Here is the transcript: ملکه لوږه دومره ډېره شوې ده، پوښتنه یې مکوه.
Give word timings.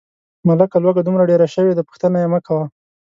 ملکه 0.47 0.77
لوږه 0.83 1.01
دومره 1.03 1.29
ډېره 1.31 1.47
شوې 1.55 1.73
ده، 1.77 1.83
پوښتنه 1.89 2.17
یې 2.21 2.27
مکوه. 2.33 2.65